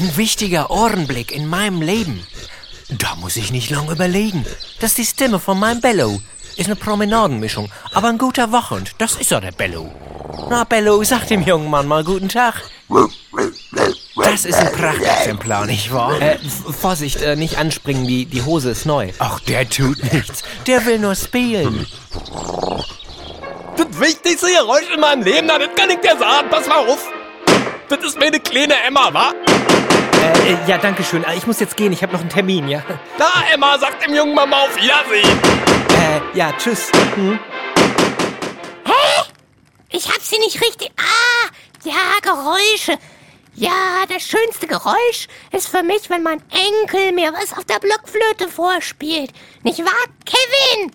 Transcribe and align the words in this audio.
Ein 0.00 0.16
wichtiger 0.16 0.70
Ohrenblick 0.70 1.30
in 1.30 1.46
meinem 1.46 1.82
Leben. 1.82 2.26
Da 2.88 3.16
muss 3.16 3.36
ich 3.36 3.52
nicht 3.52 3.68
lange 3.68 3.92
überlegen. 3.92 4.46
Das 4.78 4.92
ist 4.92 4.98
die 4.98 5.04
Stimme 5.04 5.38
von 5.38 5.60
meinem 5.60 5.82
Bello. 5.82 6.22
Ist 6.56 6.68
eine 6.68 6.76
Promenadenmischung, 6.76 7.70
aber 7.92 8.08
ein 8.08 8.16
guter 8.16 8.50
Wachhund. 8.50 8.92
Das 8.96 9.16
ist 9.16 9.30
ja 9.30 9.40
der 9.40 9.52
Bello. 9.52 9.92
Na, 10.48 10.64
Bello, 10.64 11.04
sag 11.04 11.26
dem 11.26 11.42
jungen 11.42 11.68
Mann 11.68 11.86
mal 11.86 12.02
guten 12.02 12.30
Tag. 12.30 12.62
Das 14.16 14.46
ist 14.46 14.54
ein 14.54 14.72
Prachtexemplar, 14.72 15.66
nicht 15.66 15.92
wahr? 15.92 16.18
Äh, 16.18 16.38
Vorsicht, 16.80 17.20
äh, 17.20 17.36
nicht 17.36 17.58
anspringen, 17.58 18.06
die, 18.06 18.24
die 18.24 18.40
Hose 18.40 18.70
ist 18.70 18.86
neu. 18.86 19.10
Ach, 19.18 19.38
der 19.40 19.68
tut 19.68 20.02
nichts. 20.14 20.42
Der 20.66 20.86
will 20.86 20.98
nur 20.98 21.14
spielen. 21.14 21.86
Das 23.76 24.00
wichtigste 24.00 24.46
Geräusch 24.46 24.90
in 24.94 25.00
meinem 25.00 25.24
Leben, 25.24 25.46
na, 25.46 25.58
das 25.58 25.68
kann 25.76 25.90
ich 25.90 25.98
dir 25.98 26.16
sagen. 26.18 26.48
Pass 26.48 26.66
mal 26.66 26.88
auf. 26.88 27.06
Das 27.90 28.02
ist 28.02 28.18
meine 28.18 28.40
kleine 28.40 28.82
Emma, 28.86 29.12
wa? 29.12 29.34
Äh, 30.20 30.56
ja, 30.66 30.78
danke 30.78 31.02
schön. 31.04 31.24
Äh, 31.24 31.36
ich 31.36 31.46
muss 31.46 31.60
jetzt 31.60 31.76
gehen, 31.76 31.92
ich 31.92 32.02
habe 32.02 32.12
noch 32.12 32.20
einen 32.20 32.28
Termin, 32.28 32.68
ja? 32.68 32.82
Na, 33.18 33.44
Emma, 33.52 33.78
sag 33.78 34.00
dem 34.00 34.14
jungen 34.14 34.34
Mama 34.34 34.64
auf 34.64 34.76
Wiedersehen. 34.76 35.40
Äh, 35.90 36.36
ja, 36.38 36.52
tschüss. 36.58 36.90
Hm? 37.14 37.38
Hä? 38.84 39.22
Ich 39.90 40.08
hab 40.08 40.20
sie 40.20 40.38
nicht 40.38 40.60
richtig... 40.60 40.90
Ah, 40.98 41.48
ja, 41.84 42.18
Geräusche. 42.22 42.98
Ja, 43.54 44.04
das 44.08 44.22
schönste 44.22 44.66
Geräusch 44.66 45.26
ist 45.52 45.68
für 45.68 45.82
mich, 45.82 46.08
wenn 46.08 46.22
mein 46.22 46.42
Enkel 46.50 47.12
mir 47.12 47.32
was 47.32 47.56
auf 47.56 47.64
der 47.64 47.78
Blockflöte 47.78 48.48
vorspielt. 48.48 49.32
Nicht 49.62 49.80
wahr, 49.80 50.06
Kevin? 50.24 50.92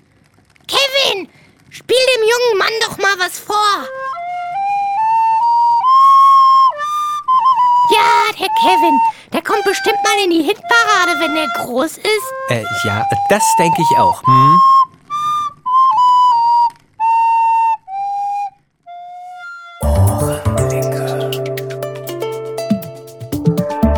Kevin, 0.67 1.29
spiel 1.69 1.97
dem 2.15 2.23
jungen 2.23 2.57
Mann 2.57 2.73
doch 2.81 2.97
mal 2.97 3.13
was 3.19 3.39
vor. 3.39 3.87
Ja, 7.91 8.33
der 8.39 8.47
Kevin, 8.61 8.99
der 9.31 9.41
kommt 9.43 9.63
bestimmt 9.63 9.97
mal 10.03 10.23
in 10.23 10.31
die 10.31 10.41
Hitparade, 10.41 11.19
wenn 11.19 11.35
der 11.35 11.47
groß 11.57 11.97
ist. 11.97 12.33
Äh, 12.49 12.63
ja, 12.85 13.05
das 13.29 13.43
denke 13.59 13.81
ich 13.81 13.97
auch. 13.99 14.21
Hm? 14.25 14.59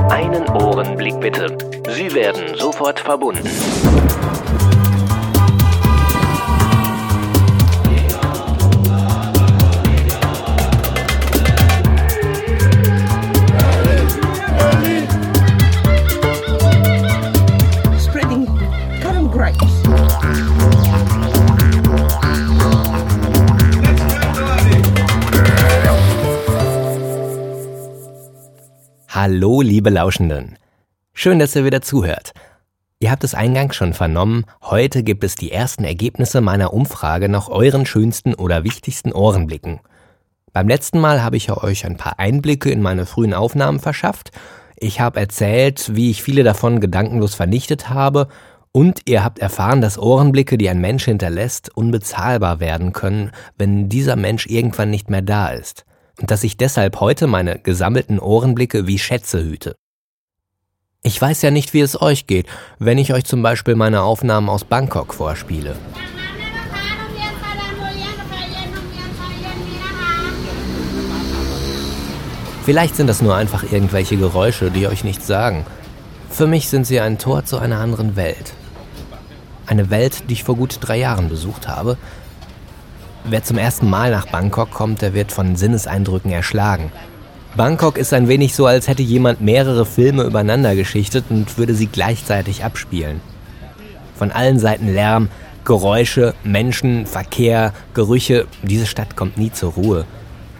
Einen 0.09 0.50
Ohrenblick 0.50 1.19
bitte. 1.22 1.58
Sie 1.95 2.14
werden 2.14 2.58
sofort 2.58 3.00
verbunden. 3.00 3.50
Hallo, 29.20 29.62
liebe 29.62 29.90
Lauschenden. 29.90 30.60
Schön, 31.12 31.40
dass 31.40 31.56
ihr 31.56 31.66
wieder 31.66 31.82
zuhört. 31.82 32.34
Ihr 33.00 33.10
habt 33.10 33.24
es 33.24 33.34
eingangs 33.34 33.76
schon 33.76 33.96
vernommen, 33.96 34.46
heute 34.62 35.02
gibt 35.02 35.24
es 35.24 35.34
die 35.34 35.52
ersten 35.52 35.86
Ergebnisse 35.86 36.40
meiner 36.40 36.72
Umfrage 36.72 37.28
nach 37.28 37.50
euren 37.50 37.88
schönsten 37.88 38.36
oder 38.36 38.64
wichtigsten 38.64 39.12
Ohrenblicken. 39.12 39.80
Beim 40.54 40.68
letzten 40.68 41.00
Mal 41.00 41.24
habe 41.24 41.36
ich 41.36 41.50
euch 41.50 41.84
ein 41.88 41.98
paar 41.98 42.20
Einblicke 42.20 42.70
in 42.70 42.84
meine 42.84 43.08
frühen 43.08 43.34
Aufnahmen 43.34 43.80
verschafft. 43.80 44.30
Ich 44.76 45.00
habe 45.00 45.20
erzählt, 45.20 45.96
wie 45.96 46.12
ich 46.12 46.22
viele 46.22 46.44
davon 46.44 46.80
gedankenlos 46.80 47.34
vernichtet 47.34 47.90
habe 47.90 48.28
und 48.72 49.02
ihr 49.06 49.24
habt 49.24 49.40
erfahren, 49.40 49.81
dass 49.81 49.98
Ohrenblicke, 49.98 50.59
die 50.59 50.70
ein 50.70 50.80
Mensch 50.80 51.06
hinterlässt, 51.06 51.76
unbezahlbar 51.76 52.59
werden 52.59 52.94
können, 52.94 53.31
wenn 53.58 53.90
dieser 53.90 54.16
Mensch 54.16 54.46
irgendwann 54.46 54.91
nicht 54.91 55.09
mehr 55.09 55.24
da 55.24 55.47
ist. 55.47 55.87
Und 56.19 56.31
dass 56.31 56.44
ich 56.44 56.57
deshalb 56.57 57.00
heute 57.00 57.28
meine 57.28 57.59
gesammelten 57.59 58.19
Ohrenblicke 58.19 58.88
wie 58.88 59.00
Schätze 59.00 59.44
hüte. 59.44 59.75
Ich 61.03 61.22
weiß 61.22 61.41
ja 61.44 61.51
nicht, 61.51 61.73
wie 61.73 61.81
es 61.81 62.01
euch 62.01 62.28
geht, 62.28 62.47
wenn 62.79 62.97
ich 62.97 63.13
euch 63.13 63.23
zum 63.23 63.41
Beispiel 63.41 63.75
meine 63.75 64.01
Aufnahmen 64.01 64.50
aus 64.50 64.66
Bangkok 64.66 65.13
vorspiele. 65.13 65.75
Vielleicht 72.66 72.97
sind 72.97 73.07
das 73.07 73.22
nur 73.22 73.34
einfach 73.34 73.63
irgendwelche 73.72 74.17
Geräusche, 74.17 74.72
die 74.72 74.88
euch 74.88 75.05
nichts 75.05 75.25
sagen. 75.25 75.66
Für 76.29 76.47
mich 76.47 76.67
sind 76.67 76.85
sie 76.85 76.99
ein 76.99 77.17
Tor 77.17 77.45
zu 77.45 77.57
einer 77.57 77.79
anderen 77.79 78.17
Welt. 78.17 78.53
Eine 79.66 79.89
Welt, 79.89 80.23
die 80.29 80.34
ich 80.34 80.44
vor 80.44 80.57
gut 80.57 80.79
drei 80.81 80.97
Jahren 80.97 81.29
besucht 81.29 81.69
habe. 81.69 81.97
Wer 83.30 83.44
zum 83.44 83.58
ersten 83.58 83.90
Mal 83.90 84.12
nach 84.12 84.28
Bangkok 84.28 84.72
kommt, 84.72 85.02
der 85.02 85.14
wird 85.14 85.34
von 85.34 85.58
Sinneseindrücken 85.58 86.32
erschlagen. 86.32 86.94
Bangkok 87.58 87.98
ist 87.98 88.14
ein 88.14 88.30
wenig 88.30 88.56
so, 88.56 88.66
als 88.66 88.88
hätte 88.88 89.02
jemand 89.02 89.42
mehrere 89.42 89.86
Filme 89.86 90.24
übereinander 90.24 90.76
geschichtet 90.76 91.26
und 91.30 91.58
würde 91.58 91.74
sie 91.74 91.88
gleichzeitig 91.88 92.64
abspielen. 92.64 93.20
Von 94.16 94.32
allen 94.32 94.60
Seiten 94.60 94.94
Lärm, 94.94 95.28
Geräusche, 95.66 96.36
Menschen, 96.46 97.06
Verkehr, 97.06 97.74
Gerüche. 97.94 98.48
Diese 98.64 98.86
Stadt 98.86 99.18
kommt 99.18 99.38
nie 99.38 99.52
zur 99.52 99.74
Ruhe. 99.74 100.06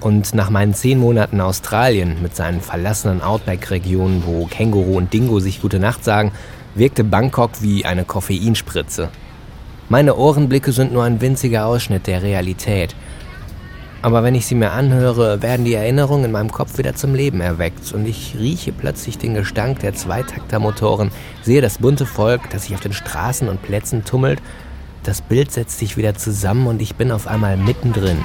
Und 0.02 0.36
nach 0.36 0.50
meinen 0.50 0.74
zehn 0.74 1.00
Monaten 1.00 1.40
Australien 1.40 2.22
mit 2.22 2.36
seinen 2.36 2.60
verlassenen 2.60 3.22
Outback-Regionen, 3.22 4.24
wo 4.26 4.46
Känguru 4.46 4.98
und 4.98 5.14
Dingo 5.14 5.40
sich 5.40 5.62
gute 5.62 5.80
Nacht 5.80 6.04
sagen, 6.04 6.34
wirkte 6.76 7.06
Bangkok 7.06 7.62
wie 7.62 7.86
eine 7.86 8.04
Koffeinspritze. 8.04 9.08
Meine 9.90 10.18
Ohrenblicke 10.18 10.74
sind 10.74 10.92
nur 10.92 11.06
ein 11.06 11.22
winziger 11.22 11.66
Ausschnitt 11.66 12.08
der 12.08 12.22
Realität. 12.22 12.94
Aber 14.02 14.22
wenn 14.22 14.36
ich 14.36 14.46
sie 14.46 14.56
mir 14.56 14.72
anhöre, 14.72 15.42
werden 15.42 15.64
die 15.64 15.75
Erinnerungen 15.75 16.25
in 16.25 16.31
meinem 16.34 16.52
Kopf 16.52 16.78
wieder 16.78 16.94
zum 16.94 17.16
Leben 17.16 17.40
erweckt 17.40 17.94
und 17.94 18.06
ich 18.06 18.36
rieche 18.38 18.74
plötzlich 18.74 19.18
den 19.18 19.34
Gestank 19.34 19.80
der 19.80 19.96
Zweitaktermotoren, 19.96 21.09
sehe 21.42 21.62
das 21.62 21.78
bunte 21.78 22.06
Volk, 22.06 22.50
das 22.50 22.64
sich 22.64 22.75
auf 22.75 22.81
den 22.81 22.92
Straßen 22.92 23.48
und 23.48 23.62
Plätzen 23.62 24.03
tummelt. 24.03 24.42
Das 25.03 25.22
Bild 25.22 25.53
setzt 25.53 25.80
sich 25.80 25.96
wieder 25.96 26.16
zusammen 26.16 26.68
und 26.68 26.81
ich 26.81 26.96
bin 26.96 27.09
auf 27.09 27.25
einmal 27.25 27.56
mittendrin. 27.56 28.18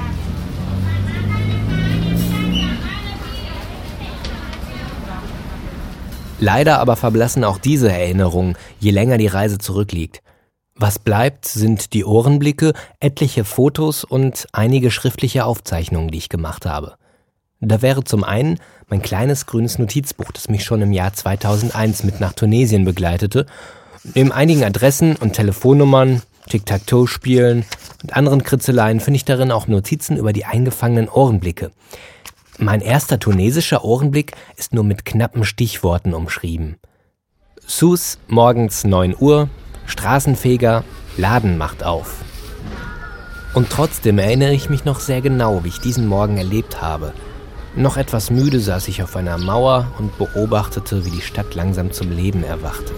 Leider 6.40 6.80
aber 6.80 6.96
verblassen 6.96 7.44
auch 7.44 7.58
diese 7.58 7.92
Erinnerungen, 7.92 8.56
je 8.80 8.90
länger 8.90 9.16
die 9.16 9.28
Reise 9.28 9.58
zurückliegt. 9.58 10.22
Was 10.82 10.98
bleibt, 10.98 11.46
sind 11.46 11.92
die 11.92 12.04
Ohrenblicke, 12.04 12.72
etliche 12.98 13.44
Fotos 13.44 14.02
und 14.02 14.48
einige 14.50 14.90
schriftliche 14.90 15.44
Aufzeichnungen, 15.44 16.10
die 16.10 16.18
ich 16.18 16.28
gemacht 16.28 16.66
habe. 16.66 16.96
Da 17.60 17.82
wäre 17.82 18.02
zum 18.02 18.24
einen 18.24 18.58
mein 18.88 19.00
kleines 19.00 19.46
grünes 19.46 19.78
Notizbuch, 19.78 20.32
das 20.32 20.48
mich 20.48 20.64
schon 20.64 20.82
im 20.82 20.90
Jahr 20.90 21.12
2001 21.12 22.02
mit 22.02 22.18
nach 22.18 22.32
Tunesien 22.32 22.84
begleitete, 22.84 23.46
neben 24.14 24.32
einigen 24.32 24.64
Adressen 24.64 25.14
und 25.14 25.34
Telefonnummern, 25.34 26.20
Tic-Tac-Toe-Spielen 26.48 27.64
und 28.02 28.16
anderen 28.16 28.42
Kritzeleien 28.42 28.98
finde 28.98 29.18
ich 29.18 29.24
darin 29.24 29.52
auch 29.52 29.68
Notizen 29.68 30.16
über 30.16 30.32
die 30.32 30.46
eingefangenen 30.46 31.08
Ohrenblicke. 31.08 31.70
Mein 32.58 32.80
erster 32.80 33.20
tunesischer 33.20 33.84
Ohrenblick 33.84 34.32
ist 34.56 34.74
nur 34.74 34.82
mit 34.82 35.04
knappen 35.04 35.44
Stichworten 35.44 36.12
umschrieben. 36.12 36.74
Sus, 37.64 38.18
morgens 38.26 38.82
9 38.82 39.14
Uhr, 39.16 39.48
Straßenfeger, 39.86 40.84
Laden 41.16 41.58
macht 41.58 41.84
auf. 41.84 42.16
Und 43.54 43.70
trotzdem 43.70 44.18
erinnere 44.18 44.52
ich 44.52 44.70
mich 44.70 44.84
noch 44.84 45.00
sehr 45.00 45.20
genau, 45.20 45.62
wie 45.64 45.68
ich 45.68 45.80
diesen 45.80 46.06
Morgen 46.06 46.38
erlebt 46.38 46.80
habe. 46.80 47.12
Noch 47.76 47.96
etwas 47.96 48.30
müde 48.30 48.60
saß 48.60 48.88
ich 48.88 49.02
auf 49.02 49.16
einer 49.16 49.38
Mauer 49.38 49.86
und 49.98 50.16
beobachtete, 50.18 51.04
wie 51.04 51.10
die 51.10 51.20
Stadt 51.20 51.54
langsam 51.54 51.92
zum 51.92 52.10
Leben 52.10 52.44
erwachte. 52.44 52.92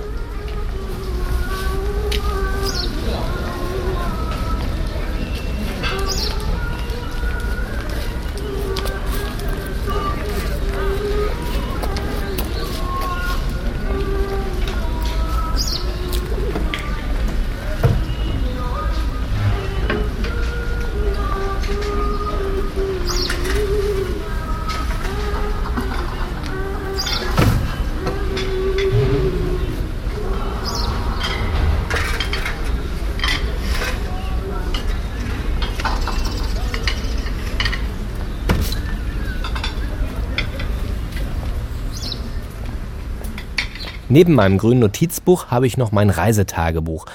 Neben 44.14 44.34
meinem 44.34 44.58
grünen 44.58 44.78
Notizbuch 44.78 45.48
habe 45.48 45.66
ich 45.66 45.76
noch 45.76 45.90
mein 45.90 46.08
Reisetagebuch. 46.08 47.06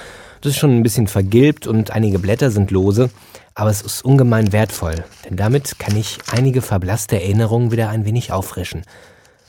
Das 0.42 0.52
ist 0.52 0.58
schon 0.58 0.76
ein 0.76 0.82
bisschen 0.82 1.06
vergilbt 1.06 1.66
und 1.66 1.92
einige 1.92 2.18
Blätter 2.18 2.50
sind 2.50 2.70
lose, 2.70 3.08
aber 3.54 3.70
es 3.70 3.80
ist 3.80 4.04
ungemein 4.04 4.52
wertvoll, 4.52 5.02
denn 5.24 5.38
damit 5.38 5.78
kann 5.78 5.96
ich 5.96 6.18
einige 6.30 6.60
verblasste 6.60 7.16
Erinnerungen 7.16 7.72
wieder 7.72 7.88
ein 7.88 8.04
wenig 8.04 8.32
auffrischen. 8.32 8.82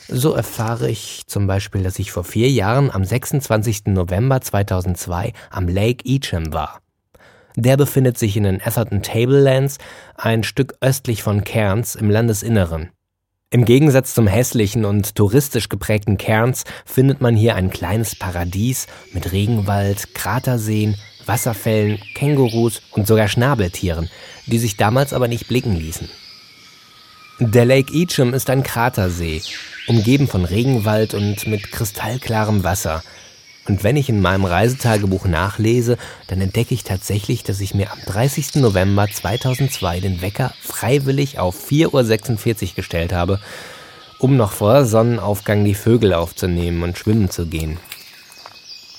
So 0.08 0.32
erfahre 0.32 0.90
ich 0.90 1.24
zum 1.28 1.46
Beispiel, 1.46 1.84
dass 1.84 2.00
ich 2.00 2.14
vor 2.14 2.24
vier 2.24 2.50
Jahren 2.50 2.90
am 2.90 3.04
26. 3.04 3.88
November 3.88 4.40
2002 4.40 5.34
am 5.50 5.68
Lake 5.68 6.06
Eacham 6.06 6.54
war. 6.54 6.80
Der 7.58 7.76
befindet 7.76 8.18
sich 8.18 8.38
in 8.38 8.44
den 8.44 8.62
Atherton 8.62 9.04
Tablelands, 9.04 9.78
ein 10.16 10.46
Stück 10.46 10.76
östlich 10.80 11.22
von 11.22 11.44
Cairns 11.44 11.96
im 11.96 12.10
Landesinneren. 12.10 12.92
Im 13.54 13.66
Gegensatz 13.66 14.14
zum 14.14 14.28
hässlichen 14.28 14.86
und 14.86 15.14
touristisch 15.14 15.68
geprägten 15.68 16.18
Cairns 16.18 16.64
findet 16.86 17.20
man 17.20 17.36
hier 17.36 17.56
ein 17.56 17.70
kleines 17.70 18.16
Paradies 18.16 18.88
mit 19.12 19.34
Regenwald, 19.34 20.16
Kraterseen, 20.16 20.96
Wasserfällen, 21.26 22.00
Kängurus 22.16 22.82
und 22.92 23.08
sogar 23.08 23.28
Schnabeltieren, 23.28 24.10
die 24.46 24.58
sich 24.58 24.78
damals 24.78 25.12
aber 25.12 25.28
nicht 25.28 25.50
blicken 25.50 25.76
ließen. 25.76 26.10
Der 27.40 27.66
Lake 27.66 27.94
Eacham 27.94 28.34
ist 28.34 28.50
ein 28.50 28.64
Kratersee, 28.64 29.42
umgeben 29.86 30.30
von 30.30 30.46
Regenwald 30.46 31.14
und 31.14 31.46
mit 31.46 31.74
kristallklarem 31.74 32.64
Wasser– 32.64 33.04
und 33.68 33.84
wenn 33.84 33.96
ich 33.96 34.10
in 34.10 34.22
meinem 34.22 34.46
Reisetagebuch 34.46 35.26
nachlese, 35.26 35.98
dann 36.28 36.42
entdecke 36.42 36.74
ich 36.74 36.84
tatsächlich, 36.84 37.44
dass 37.44 37.62
ich 37.62 37.76
mir 37.76 37.92
am 37.92 38.00
30. 38.08 38.56
November 38.56 39.08
2002 39.08 40.00
den 40.00 40.22
Wecker 40.22 40.54
freiwillig 40.62 41.38
auf 41.38 41.70
4.46 41.70 42.70
Uhr 42.70 42.76
gestellt 42.76 43.14
habe, 43.14 43.40
um 44.18 44.36
noch 44.36 44.52
vor 44.52 44.86
Sonnenaufgang 44.86 45.64
die 45.64 45.76
Vögel 45.76 46.14
aufzunehmen 46.14 46.82
und 46.82 46.98
schwimmen 46.98 47.30
zu 47.30 47.46
gehen. 47.46 47.78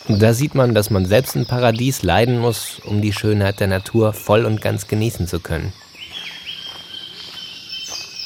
Und 0.09 0.21
da 0.23 0.33
sieht 0.33 0.55
man, 0.55 0.75
dass 0.75 0.91
man 0.91 1.07
selbst 1.07 1.37
im 1.37 1.47
Paradies 1.47 2.03
leiden 2.03 2.39
muss, 2.39 2.81
um 2.85 3.03
die 3.03 3.13
Schönheit 3.13 3.61
der 3.61 3.69
Natur 3.69 4.13
voll 4.13 4.45
und 4.45 4.61
ganz 4.61 4.87
genießen 4.89 5.27
zu 5.27 5.41
können. 5.41 5.73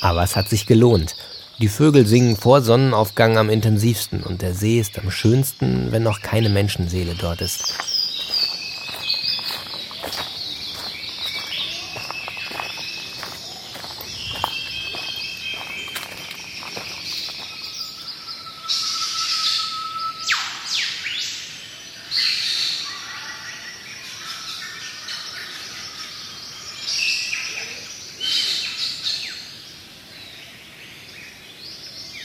Aber 0.00 0.22
es 0.22 0.36
hat 0.36 0.48
sich 0.48 0.66
gelohnt. 0.66 1.16
Die 1.58 1.68
Vögel 1.68 2.06
singen 2.06 2.36
vor 2.36 2.60
Sonnenaufgang 2.60 3.38
am 3.38 3.48
intensivsten 3.48 4.22
und 4.22 4.42
der 4.42 4.52
See 4.52 4.78
ist 4.78 4.98
am 4.98 5.10
schönsten, 5.10 5.90
wenn 5.90 6.02
noch 6.02 6.20
keine 6.20 6.50
Menschenseele 6.50 7.14
dort 7.18 7.40
ist. 7.40 7.95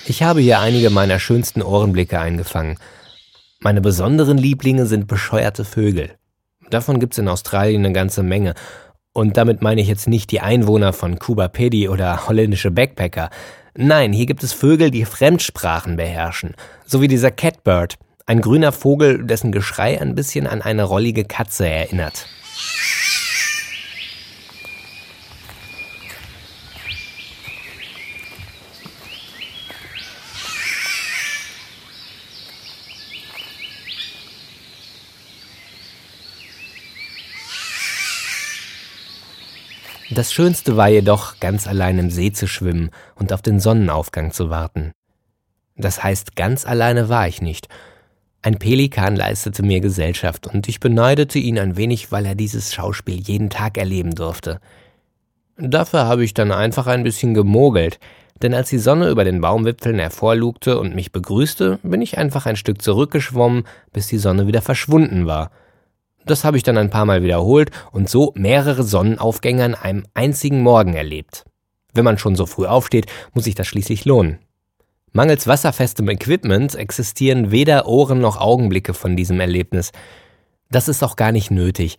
Ich 0.05 0.23
habe 0.23 0.41
hier 0.41 0.59
einige 0.59 0.89
meiner 0.89 1.19
schönsten 1.19 1.61
Ohrenblicke 1.61 2.19
eingefangen. 2.19 2.77
Meine 3.59 3.81
besonderen 3.81 4.37
Lieblinge 4.37 4.87
sind 4.87 5.07
bescheuerte 5.07 5.63
Vögel. 5.63 6.15
Davon 6.71 6.99
gibt's 6.99 7.19
in 7.19 7.27
Australien 7.27 7.85
eine 7.85 7.93
ganze 7.93 8.23
Menge. 8.23 8.55
Und 9.13 9.37
damit 9.37 9.61
meine 9.61 9.81
ich 9.81 9.87
jetzt 9.87 10.07
nicht 10.07 10.31
die 10.31 10.41
Einwohner 10.41 10.93
von 10.93 11.19
Cuba 11.19 11.47
Pedi 11.49 11.87
oder 11.87 12.27
holländische 12.27 12.71
Backpacker. 12.71 13.29
Nein, 13.75 14.11
hier 14.13 14.25
gibt 14.25 14.43
es 14.43 14.53
Vögel, 14.53 14.89
die 14.89 15.05
Fremdsprachen 15.05 15.97
beherrschen. 15.97 16.55
So 16.85 17.01
wie 17.01 17.07
dieser 17.07 17.31
Catbird, 17.31 17.97
ein 18.25 18.41
grüner 18.41 18.71
Vogel, 18.71 19.23
dessen 19.25 19.51
Geschrei 19.51 20.01
ein 20.01 20.15
bisschen 20.15 20.47
an 20.47 20.61
eine 20.61 20.83
rollige 20.83 21.25
Katze 21.25 21.67
erinnert. 21.67 22.25
Das 40.13 40.33
Schönste 40.33 40.75
war 40.75 40.89
jedoch, 40.89 41.39
ganz 41.39 41.67
allein 41.67 41.97
im 41.97 42.09
See 42.09 42.33
zu 42.33 42.45
schwimmen 42.45 42.89
und 43.15 43.31
auf 43.31 43.41
den 43.41 43.61
Sonnenaufgang 43.61 44.33
zu 44.33 44.49
warten. 44.49 44.91
Das 45.77 46.03
heißt, 46.03 46.35
ganz 46.35 46.65
alleine 46.65 47.07
war 47.07 47.29
ich 47.29 47.41
nicht. 47.41 47.69
Ein 48.41 48.59
Pelikan 48.59 49.15
leistete 49.15 49.63
mir 49.63 49.79
Gesellschaft 49.79 50.47
und 50.47 50.67
ich 50.67 50.81
beneidete 50.81 51.39
ihn 51.39 51.57
ein 51.57 51.77
wenig, 51.77 52.11
weil 52.11 52.25
er 52.25 52.35
dieses 52.35 52.73
Schauspiel 52.73 53.21
jeden 53.21 53.49
Tag 53.49 53.77
erleben 53.77 54.13
durfte. 54.13 54.59
Dafür 55.55 56.07
habe 56.07 56.25
ich 56.25 56.33
dann 56.33 56.51
einfach 56.51 56.87
ein 56.87 57.03
bisschen 57.03 57.33
gemogelt, 57.33 57.97
denn 58.41 58.53
als 58.53 58.67
die 58.67 58.79
Sonne 58.79 59.11
über 59.11 59.23
den 59.23 59.39
Baumwipfeln 59.39 59.97
hervorlugte 59.97 60.77
und 60.77 60.93
mich 60.93 61.13
begrüßte, 61.13 61.79
bin 61.83 62.01
ich 62.01 62.17
einfach 62.17 62.45
ein 62.47 62.57
Stück 62.57 62.81
zurückgeschwommen, 62.81 63.63
bis 63.93 64.07
die 64.07 64.17
Sonne 64.17 64.45
wieder 64.45 64.61
verschwunden 64.61 65.25
war. 65.25 65.51
Das 66.25 66.43
habe 66.43 66.57
ich 66.57 66.63
dann 66.63 66.77
ein 66.77 66.89
paar 66.89 67.05
Mal 67.05 67.23
wiederholt 67.23 67.71
und 67.91 68.09
so 68.09 68.31
mehrere 68.35 68.83
Sonnenaufgänge 68.83 69.63
an 69.63 69.75
einem 69.75 70.05
einzigen 70.13 70.61
Morgen 70.61 70.93
erlebt. 70.93 71.45
Wenn 71.93 72.05
man 72.05 72.17
schon 72.17 72.35
so 72.35 72.45
früh 72.45 72.65
aufsteht, 72.65 73.07
muss 73.33 73.45
sich 73.45 73.55
das 73.55 73.67
schließlich 73.67 74.05
lohnen. 74.05 74.39
Mangels 75.13 75.45
wasserfestem 75.45 76.07
Equipment 76.09 76.73
existieren 76.75 77.51
weder 77.51 77.85
Ohren 77.85 78.21
noch 78.21 78.39
Augenblicke 78.39 78.93
von 78.93 79.17
diesem 79.17 79.41
Erlebnis. 79.41 79.91
Das 80.69 80.87
ist 80.87 81.03
auch 81.03 81.17
gar 81.17 81.33
nicht 81.33 81.51
nötig. 81.51 81.97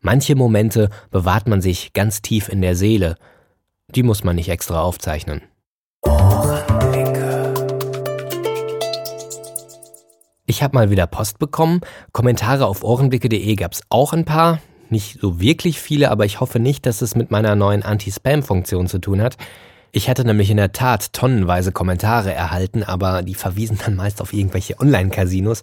Manche 0.00 0.34
Momente 0.34 0.90
bewahrt 1.10 1.48
man 1.48 1.62
sich 1.62 1.94
ganz 1.94 2.20
tief 2.20 2.48
in 2.48 2.60
der 2.60 2.76
Seele. 2.76 3.16
Die 3.94 4.02
muss 4.02 4.24
man 4.24 4.36
nicht 4.36 4.50
extra 4.50 4.82
aufzeichnen. 4.82 5.42
Ich 10.50 10.64
habe 10.64 10.74
mal 10.74 10.90
wieder 10.90 11.06
Post 11.06 11.38
bekommen. 11.38 11.80
Kommentare 12.10 12.66
auf 12.66 12.82
ohrenblicke.de 12.82 13.54
gab 13.54 13.72
es 13.72 13.82
auch 13.88 14.12
ein 14.12 14.24
paar. 14.24 14.58
Nicht 14.88 15.20
so 15.20 15.40
wirklich 15.40 15.78
viele, 15.78 16.10
aber 16.10 16.24
ich 16.24 16.40
hoffe 16.40 16.58
nicht, 16.58 16.86
dass 16.86 17.02
es 17.02 17.14
mit 17.14 17.30
meiner 17.30 17.54
neuen 17.54 17.84
Anti-Spam-Funktion 17.84 18.88
zu 18.88 18.98
tun 18.98 19.22
hat. 19.22 19.36
Ich 19.92 20.10
hatte 20.10 20.24
nämlich 20.24 20.50
in 20.50 20.56
der 20.56 20.72
Tat 20.72 21.12
tonnenweise 21.12 21.70
Kommentare 21.70 22.34
erhalten, 22.34 22.82
aber 22.82 23.22
die 23.22 23.36
verwiesen 23.36 23.78
dann 23.78 23.94
meist 23.94 24.20
auf 24.20 24.32
irgendwelche 24.32 24.80
Online-Casinos 24.80 25.62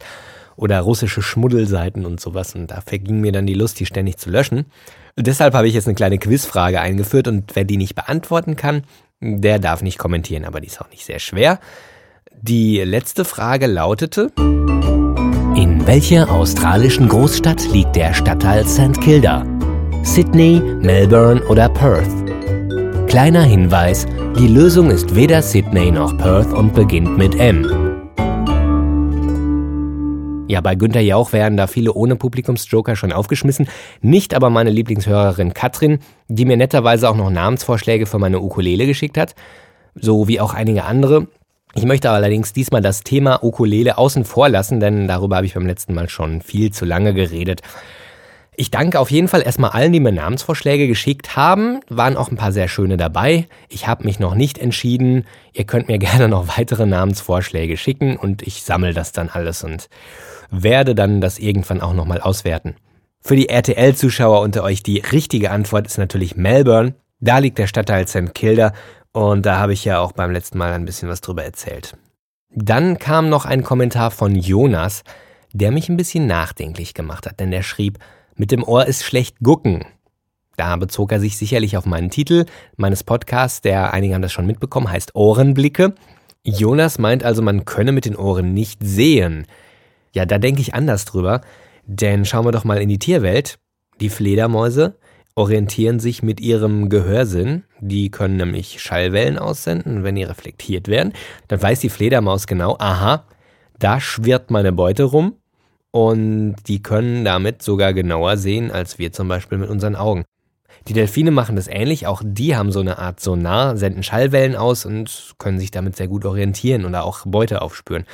oder 0.56 0.80
russische 0.80 1.22
Schmuddelseiten 1.22 2.06
und 2.06 2.22
sowas 2.22 2.56
und 2.56 2.72
da 2.72 2.80
verging 2.80 3.20
mir 3.20 3.34
dann 3.34 3.46
die 3.46 3.56
Lust, 3.56 3.82
die 3.82 3.86
ständig 3.86 4.16
zu 4.16 4.30
löschen. 4.30 4.68
Deshalb 5.18 5.54
habe 5.54 5.68
ich 5.68 5.74
jetzt 5.74 5.88
eine 5.88 5.96
kleine 5.96 6.18
Quizfrage 6.18 6.80
eingeführt 6.80 7.28
und 7.28 7.58
wer 7.58 7.66
die 7.66 7.76
nicht 7.76 7.96
beantworten 7.96 8.56
kann, 8.56 8.84
der 9.20 9.60
darf 9.60 9.82
nicht 9.82 9.98
kommentieren, 9.98 10.46
aber 10.46 10.62
die 10.62 10.68
ist 10.68 10.80
auch 10.80 10.90
nicht 10.90 11.04
sehr 11.04 11.20
schwer. 11.20 11.60
Die 12.42 12.78
letzte 12.82 13.26
Frage 13.26 13.66
lautete, 13.66 14.32
in 14.38 15.82
welcher 15.88 16.30
australischen 16.30 17.10
Großstadt 17.10 17.68
liegt 17.74 17.96
der 17.96 18.14
Stadtteil 18.14 18.64
St. 18.68 19.02
Kilda? 19.02 19.44
Sydney, 20.04 20.62
Melbourne 20.62 21.44
oder 21.48 21.68
Perth? 21.68 22.08
Kleiner 23.08 23.42
Hinweis, 23.42 24.06
die 24.38 24.48
Lösung 24.48 24.92
ist 24.92 25.16
weder 25.16 25.42
Sydney 25.42 25.90
noch 25.90 26.16
Perth 26.20 26.54
und 26.54 26.76
beginnt 26.76 27.18
mit 27.18 27.34
M. 27.40 27.66
Ja, 30.48 30.62
bei 30.62 30.76
Günther 30.76 31.02
Jauch 31.02 31.34
werden 31.34 31.58
da 31.58 31.66
viele 31.66 31.92
ohne 31.94 32.16
Publikumsjoker 32.18 32.96
schon 32.96 33.12
aufgeschmissen. 33.12 33.68
Nicht 34.02 34.36
aber 34.36 34.52
meine 34.52 34.70
Lieblingshörerin 34.70 35.56
Katrin, 35.56 36.00
die 36.28 36.46
mir 36.46 36.56
netterweise 36.56 37.10
auch 37.10 37.18
noch 37.18 37.32
Namensvorschläge 37.32 38.06
für 38.06 38.20
meine 38.20 38.40
Ukulele 38.42 38.86
geschickt 38.86 39.18
hat. 39.18 39.34
So 39.96 40.28
wie 40.28 40.40
auch 40.40 40.54
einige 40.54 40.84
andere. 40.84 41.26
Ich 41.78 41.86
möchte 41.86 42.10
allerdings 42.10 42.54
diesmal 42.54 42.82
das 42.82 43.04
Thema 43.04 43.44
Ukulele 43.44 44.00
außen 44.00 44.26
vor 44.26 44.50
lassen, 44.50 44.80
denn 44.80 45.08
darüber 45.08 45.36
habe 45.36 45.46
ich 45.46 45.54
beim 45.54 45.68
letzten 45.68 45.94
Mal 45.94 46.10
schon 46.10 46.42
viel 46.42 46.72
zu 46.74 46.86
lange 46.86 47.14
geredet. 47.14 47.62
Ich 48.56 48.72
danke 48.72 49.00
auf 49.00 49.12
jeden 49.12 49.28
Fall 49.28 49.44
erstmal 49.44 49.70
allen, 49.70 49.94
die 49.94 50.00
mir 50.00 50.12
Namensvorschläge 50.12 50.88
geschickt 50.88 51.36
haben. 51.36 51.82
Waren 51.88 52.18
auch 52.18 52.32
ein 52.32 52.36
paar 52.36 52.52
sehr 52.52 52.68
schöne 52.68 52.98
dabei. 52.98 53.48
Ich 53.70 53.88
habe 53.88 54.06
mich 54.06 54.18
noch 54.18 54.34
nicht 54.34 54.58
entschieden. 54.58 55.28
Ihr 55.54 55.66
könnt 55.66 55.88
mir 55.88 56.00
gerne 56.00 56.28
noch 56.28 56.58
weitere 56.58 56.88
Namensvorschläge 56.88 57.78
schicken 57.78 58.18
und 58.18 58.42
ich 58.42 58.64
sammle 58.64 58.96
das 58.96 59.12
dann 59.12 59.30
alles 59.30 59.64
und 59.64 59.88
werde 60.50 60.96
dann 60.96 61.22
das 61.22 61.38
irgendwann 61.38 61.82
auch 61.82 61.94
nochmal 61.94 62.22
auswerten. 62.22 62.74
Für 63.22 63.36
die 63.36 63.50
RTL-Zuschauer 63.50 64.42
unter 64.42 64.64
euch 64.64 64.82
die 64.82 64.98
richtige 64.98 65.52
Antwort 65.52 65.86
ist 65.86 66.00
natürlich 66.00 66.36
Melbourne. 66.36 66.96
Da 67.20 67.38
liegt 67.38 67.60
der 67.60 67.68
Stadtteil 67.68 68.08
St. 68.08 68.34
Kilda 68.34 68.74
und 69.12 69.46
da 69.46 69.58
habe 69.58 69.74
ich 69.74 69.86
ja 69.86 70.00
auch 70.00 70.12
beim 70.12 70.32
letzten 70.32 70.58
Mal 70.58 70.74
ein 70.74 70.86
bisschen 70.86 71.10
was 71.10 71.22
drüber 71.22 71.44
erzählt. 71.44 71.98
Dann 72.50 72.98
kam 72.98 73.30
noch 73.30 73.46
ein 73.46 73.64
Kommentar 73.64 74.12
von 74.12 74.36
Jonas, 74.36 75.04
der 75.54 75.72
mich 75.72 75.90
ein 75.90 75.98
bisschen 75.98 76.28
nachdenklich 76.28 76.94
gemacht 76.94 77.26
hat, 77.26 77.40
denn 77.40 77.52
er 77.52 77.64
schrieb, 77.64 78.00
mit 78.36 78.52
dem 78.52 78.64
Ohr 78.64 78.86
ist 78.86 79.04
schlecht 79.04 79.38
gucken. 79.44 79.86
Da 80.56 80.76
bezog 80.76 81.12
er 81.12 81.20
sich 81.20 81.38
sicherlich 81.38 81.78
auf 81.78 81.86
meinen 81.86 82.10
Titel 82.10 82.46
meines 82.78 83.04
Podcasts, 83.04 83.62
der 83.62 83.94
einige 83.94 84.16
haben 84.16 84.22
das 84.22 84.34
schon 84.34 84.48
mitbekommen, 84.48 84.90
heißt 84.90 85.16
Ohrenblicke. 85.16 85.94
Jonas 86.44 86.98
meint 86.98 87.24
also, 87.24 87.42
man 87.42 87.66
könne 87.66 87.92
mit 87.92 88.06
den 88.06 88.16
Ohren 88.16 88.54
nicht 88.54 88.80
sehen. 88.82 89.46
Ja, 90.14 90.26
da 90.26 90.38
denke 90.38 90.62
ich 90.62 90.74
anders 90.74 91.06
drüber. 91.06 91.42
Denn 91.86 92.26
schauen 92.26 92.46
wir 92.46 92.52
doch 92.52 92.64
mal 92.64 92.82
in 92.82 92.90
die 92.90 93.00
Tierwelt. 93.00 93.60
Die 94.00 94.10
Fledermäuse 94.10 94.98
orientieren 95.38 96.00
sich 96.00 96.24
mit 96.24 96.42
ihrem 96.42 96.90
Gehörsinn. 96.90 97.64
Die 97.80 98.10
können 98.10 98.38
nämlich 98.38 98.82
Schallwellen 98.82 99.38
aussenden. 99.38 100.04
Wenn 100.04 100.16
die 100.16 100.24
reflektiert 100.24 100.88
werden, 100.88 101.14
dann 101.48 101.62
weiß 101.62 101.80
die 101.80 101.90
Fledermaus 101.90 102.48
genau, 102.48 102.76
aha, 102.80 103.24
da 103.78 104.02
schwirrt 104.02 104.50
meine 104.50 104.72
Beute 104.72 105.04
rum. 105.04 105.36
Und 105.92 106.56
die 106.68 106.82
können 106.82 107.24
damit 107.24 107.62
sogar 107.62 107.94
genauer 107.94 108.38
sehen, 108.38 108.72
als 108.72 108.98
wir 108.98 109.14
zum 109.14 109.28
Beispiel 109.28 109.60
mit 109.60 109.70
unseren 109.70 109.96
Augen. 109.96 110.26
Die 110.88 110.94
Delfine 110.94 111.30
machen 111.30 111.56
das 111.56 111.68
ähnlich. 111.68 112.08
Auch 112.08 112.24
die 112.26 112.56
haben 112.56 112.72
so 112.72 112.80
eine 112.80 112.98
Art 112.98 113.20
Sonar, 113.20 113.78
senden 113.78 114.02
Schallwellen 114.02 114.56
aus 114.56 114.88
und 114.88 115.36
können 115.38 115.60
sich 115.60 115.70
damit 115.70 115.96
sehr 115.96 116.08
gut 116.08 116.26
orientieren 116.26 116.84
oder 116.84 117.04
auch 117.04 117.26
Beute 117.26 117.62
aufspüren. 117.62 118.06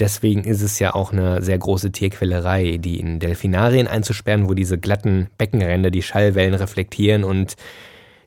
Deswegen 0.00 0.44
ist 0.44 0.62
es 0.62 0.78
ja 0.78 0.94
auch 0.94 1.12
eine 1.12 1.42
sehr 1.42 1.58
große 1.58 1.92
Tierquälerei, 1.92 2.78
die 2.78 2.98
in 2.98 3.20
Delfinarien 3.20 3.86
einzusperren, 3.86 4.48
wo 4.48 4.54
diese 4.54 4.78
glatten 4.78 5.28
Beckenränder 5.36 5.90
die 5.90 6.02
Schallwellen 6.02 6.54
reflektieren 6.54 7.22
und 7.22 7.56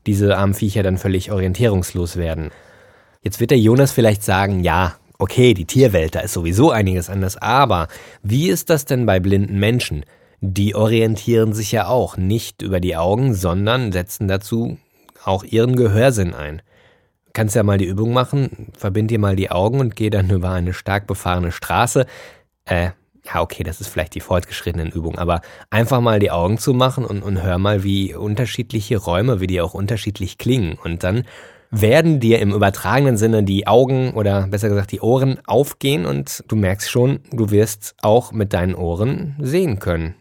diese 0.05 0.37
armen 0.37 0.53
Viecher 0.53 0.83
dann 0.83 0.99
völlig 0.99 1.31
orientierungslos 1.31 2.15
werden. 2.15 2.51
Jetzt 3.23 3.39
wird 3.39 3.49
der 3.49 3.57
Jonas 3.57 3.91
vielleicht 3.91 4.21
sagen, 4.21 4.63
ja, 4.63 4.97
okay, 5.17 5.55
die 5.55 5.65
Tierwelt, 5.65 6.13
da 6.13 6.19
ist 6.19 6.33
sowieso 6.33 6.69
einiges 6.69 7.09
anders, 7.09 7.37
aber 7.37 7.87
wie 8.21 8.49
ist 8.49 8.69
das 8.69 8.85
denn 8.85 9.07
bei 9.07 9.19
blinden 9.19 9.57
Menschen? 9.57 10.05
Die 10.41 10.75
orientieren 10.75 11.53
sich 11.53 11.71
ja 11.71 11.87
auch 11.87 12.17
nicht 12.17 12.61
über 12.61 12.81
die 12.81 12.95
Augen, 12.95 13.33
sondern 13.33 13.91
setzen 13.91 14.27
dazu 14.27 14.77
auch 15.23 15.43
ihren 15.43 15.75
Gehörsinn 15.75 16.35
ein 16.35 16.61
kannst 17.33 17.55
ja 17.55 17.63
mal 17.63 17.77
die 17.77 17.85
Übung 17.85 18.13
machen, 18.13 18.71
verbind 18.77 19.11
dir 19.11 19.19
mal 19.19 19.35
die 19.35 19.51
Augen 19.51 19.79
und 19.79 19.95
geh 19.95 20.09
dann 20.09 20.29
über 20.29 20.51
eine 20.51 20.73
stark 20.73 21.07
befahrene 21.07 21.51
Straße. 21.51 22.05
Äh, 22.65 22.91
ja, 23.25 23.41
okay, 23.41 23.63
das 23.63 23.81
ist 23.81 23.87
vielleicht 23.87 24.15
die 24.15 24.19
fortgeschrittenen 24.19 24.91
Übung, 24.91 25.17
aber 25.17 25.41
einfach 25.69 26.01
mal 26.01 26.19
die 26.19 26.31
Augen 26.31 26.57
zu 26.57 26.73
machen 26.73 27.05
und, 27.05 27.23
und 27.23 27.41
hör 27.41 27.57
mal, 27.57 27.83
wie 27.83 28.13
unterschiedliche 28.13 28.97
Räume, 28.97 29.39
wie 29.39 29.47
die 29.47 29.61
auch 29.61 29.73
unterschiedlich 29.73 30.37
klingen. 30.37 30.77
Und 30.83 31.03
dann 31.03 31.23
werden 31.71 32.19
dir 32.19 32.39
im 32.39 32.53
übertragenen 32.53 33.17
Sinne 33.17 33.43
die 33.43 33.65
Augen 33.65 34.11
oder 34.13 34.47
besser 34.47 34.69
gesagt 34.69 34.91
die 34.91 35.01
Ohren 35.01 35.39
aufgehen 35.47 36.05
und 36.05 36.43
du 36.47 36.55
merkst 36.55 36.89
schon, 36.89 37.21
du 37.31 37.49
wirst 37.49 37.95
auch 38.01 38.31
mit 38.31 38.53
deinen 38.53 38.75
Ohren 38.75 39.35
sehen 39.39 39.79
können. 39.79 40.15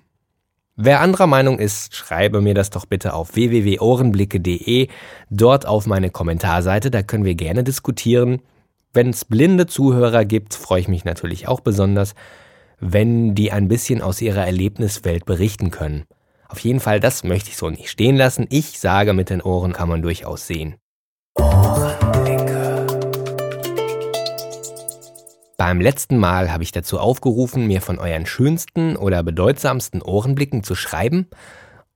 Wer 0.77 1.01
anderer 1.01 1.27
Meinung 1.27 1.59
ist, 1.59 1.95
schreibe 1.95 2.41
mir 2.41 2.55
das 2.55 2.71
doch 2.71 2.87
bitte 2.87 3.13
auf 3.13 3.35
www.ohrenblicke.de, 3.35 4.89
dort 5.29 5.67
auf 5.67 5.87
meine 5.87 6.09
Kommentarseite, 6.11 6.91
da 6.91 7.03
können 7.03 7.27
wir 7.27 7.35
gerne 7.35 7.63
diskutieren. 7.63 8.41
Wenn 8.95 9.11
es 9.11 9.27
blinde 9.27 9.67
Zuhörer 9.67 10.25
gibt, 10.25 10.55
freue 10.55 10.81
ich 10.81 10.89
mich 10.89 11.05
natürlich 11.05 11.47
auch 11.47 11.61
besonders, 11.61 12.15
wenn 12.81 13.35
die 13.35 13.53
ein 13.53 13.69
bisschen 13.69 14.01
aus 14.01 14.23
ihrer 14.23 14.47
Erlebniswelt 14.47 15.27
berichten 15.27 15.71
können. 15.71 16.05
Auf 16.49 16.59
jeden 16.61 16.81
Fall, 16.81 17.01
das 17.01 17.23
möchte 17.23 17.51
ich 17.51 17.57
so 17.59 17.69
nicht 17.69 17.91
stehen 17.91 18.17
lassen. 18.17 18.47
Ich 18.51 18.81
sage, 18.81 19.13
mit 19.13 19.31
den 19.31 19.43
Ohren 19.43 19.73
kann 19.73 19.89
man 19.89 20.03
durchaus 20.03 20.47
sehen. 20.47 20.77
Ohrenblicke. 21.39 22.02
Beim 25.65 25.81
letzten 25.81 26.19
Mal 26.19 26.53
habe 26.53 26.65
ich 26.65 26.73
dazu 26.73 26.99
aufgerufen, 26.99 27.69
mir 27.69 27.81
von 27.81 28.01
euren 28.01 28.27
schönsten 28.27 28.97
oder 28.97 29.23
bedeutsamsten 29.23 30.03
Ohrenblicken 30.03 30.65
zu 30.65 30.75
schreiben. 30.75 31.29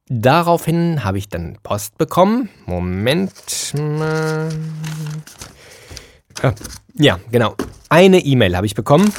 Daraufhin 0.09 1.03
habe 1.03 1.19
ich 1.19 1.29
dann 1.29 1.59
Post 1.65 1.99
bekommen. 1.99 2.49
Moment. 2.67 3.33
Ah, 6.43 6.55
ja, 6.95 7.19
genau. 7.33 7.57
Eine 7.89 8.21
E-Mail 8.21 8.57
habe 8.57 8.67
ich 8.67 8.77
bekommen. 8.77 9.13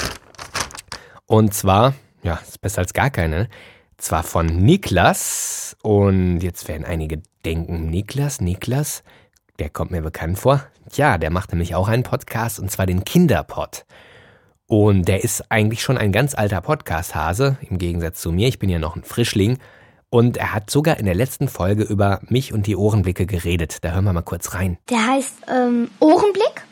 Und 1.26 1.54
zwar, 1.54 1.94
ja, 2.24 2.40
ist 2.48 2.62
besser 2.62 2.80
als 2.80 2.94
gar 2.94 3.10
keine. 3.10 3.50
Zwar 3.98 4.24
von 4.24 4.46
Niklas. 4.46 5.76
Und 5.84 6.40
jetzt 6.40 6.70
werden 6.70 6.86
einige 6.86 7.22
denken, 7.44 7.88
Niklas, 7.88 8.40
Niklas, 8.40 9.04
der 9.60 9.70
kommt 9.70 9.92
mir 9.92 10.04
bekannt 10.04 10.40
vor. 10.40 10.64
Tja, 10.90 11.18
der 11.18 11.32
macht 11.32 11.52
nämlich 11.52 11.76
auch 11.76 11.90
einen 11.90 12.04
Podcast 12.04 12.62
und 12.62 12.72
zwar 12.72 12.86
den 12.86 13.04
Kinderpod. 13.04 13.84
Und 14.68 15.08
der 15.08 15.24
ist 15.24 15.50
eigentlich 15.50 15.82
schon 15.82 15.98
ein 15.98 16.12
ganz 16.12 16.36
alter 16.36 16.60
Podcast-Hase, 16.60 17.58
im 17.70 17.78
Gegensatz 17.78 18.20
zu 18.20 18.34
mir. 18.34 18.50
Ich 18.50 18.60
bin 18.60 18.70
ja 18.70 18.80
noch 18.80 18.98
ein 18.98 19.04
Frischling. 19.04 19.60
Und 20.10 20.36
er 20.38 20.54
hat 20.54 20.70
sogar 20.70 20.98
in 20.98 21.06
der 21.06 21.16
letzten 21.16 21.48
Folge 21.48 21.84
über 21.84 22.20
mich 22.28 22.54
und 22.54 22.68
die 22.68 22.76
Ohrenblicke 22.76 23.26
geredet. 23.26 23.78
Da 23.82 23.92
hören 23.92 24.04
wir 24.04 24.14
mal 24.14 24.22
kurz 24.22 24.54
rein. 24.54 24.78
Der 24.90 25.08
heißt 25.08 25.36
ähm, 25.50 25.90
Ohrenblick. 26.00 26.66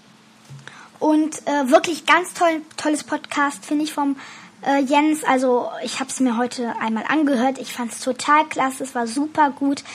Und 0.99 1.41
äh, 1.45 1.71
wirklich 1.71 2.05
ganz 2.05 2.33
toll, 2.33 2.61
tolles 2.75 3.05
Podcast, 3.05 3.65
finde 3.65 3.85
ich, 3.85 3.93
vom 3.93 4.17
äh, 4.65 4.81
Jens. 4.83 5.23
Also 5.23 5.69
ich 5.83 6.01
habe 6.01 6.09
es 6.09 6.19
mir 6.19 6.37
heute 6.37 6.73
einmal 6.81 7.05
angehört. 7.07 7.59
Ich 7.59 7.71
fand 7.71 7.93
es 7.93 8.01
total 8.01 8.45
klasse. 8.45 8.83
Es 8.83 8.93
war 8.93 9.07
super 9.07 9.51
gut. 9.51 9.85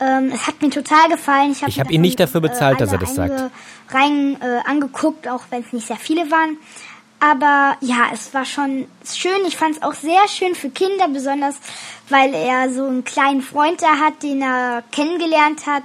Ähm, 0.00 0.30
es 0.32 0.46
hat 0.46 0.62
mir 0.62 0.70
total 0.70 1.08
gefallen. 1.08 1.50
Ich 1.50 1.62
habe 1.62 1.72
hab 1.72 1.90
ihn 1.90 2.02
nicht 2.02 2.20
dafür 2.20 2.40
bezahlt, 2.40 2.76
äh, 2.76 2.78
dass 2.80 2.92
er 2.92 2.98
das 2.98 3.16
sagt. 3.16 3.50
rein 3.90 4.36
äh, 4.40 4.60
angeguckt, 4.64 5.26
auch 5.26 5.42
wenn 5.50 5.62
es 5.62 5.72
nicht 5.72 5.88
sehr 5.88 5.96
viele 5.96 6.30
waren. 6.30 6.56
Aber 7.20 7.76
ja, 7.80 8.10
es 8.12 8.32
war 8.32 8.44
schon 8.44 8.86
schön. 9.04 9.44
Ich 9.46 9.56
fand 9.56 9.76
es 9.76 9.82
auch 9.82 9.94
sehr 9.94 10.28
schön 10.28 10.54
für 10.54 10.70
Kinder, 10.70 11.08
besonders 11.12 11.56
weil 12.08 12.32
er 12.32 12.72
so 12.72 12.84
einen 12.84 13.04
kleinen 13.04 13.42
Freund 13.42 13.82
da 13.82 13.98
hat, 13.98 14.22
den 14.22 14.40
er 14.40 14.82
kennengelernt 14.92 15.66
hat, 15.66 15.84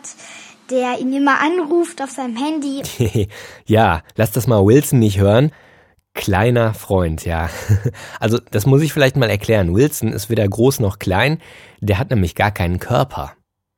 der 0.69 0.99
ihn 0.99 1.13
immer 1.13 1.39
anruft 1.41 2.01
auf 2.01 2.11
seinem 2.11 2.37
Handy. 2.37 3.27
ja, 3.65 4.01
lass 4.15 4.31
das 4.31 4.47
mal 4.47 4.65
Wilson 4.65 4.99
nicht 4.99 5.19
hören. 5.19 5.51
Kleiner 6.13 6.75
Freund, 6.75 7.25
ja. 7.25 7.49
Also 8.19 8.39
das 8.51 8.67
muss 8.67 8.83
ich 8.83 8.93
vielleicht 8.93 9.15
mal 9.15 9.29
erklären. 9.29 9.75
Wilson 9.75 10.13
ist 10.13 10.29
weder 10.29 10.47
groß 10.47 10.79
noch 10.79 10.99
klein, 10.99 11.39
der 11.79 11.97
hat 11.97 12.11
nämlich 12.11 12.35
gar 12.35 12.51
keinen 12.51 12.79
Körper. 12.79 13.33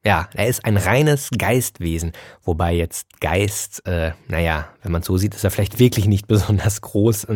Ja, 0.05 0.29
er 0.35 0.47
ist 0.47 0.63
ein 0.65 0.77
reines 0.77 1.29
Geistwesen. 1.35 2.12
Wobei 2.43 2.74
jetzt 2.74 3.19
Geist, 3.21 3.85
äh, 3.88 4.12
naja, 4.27 4.67
wenn 4.83 4.91
man 4.91 5.01
so 5.01 5.17
sieht, 5.17 5.33
ist 5.33 5.43
er 5.43 5.50
vielleicht 5.50 5.79
wirklich 5.79 6.05
nicht 6.05 6.27
besonders 6.29 6.81
groß. 6.81 7.27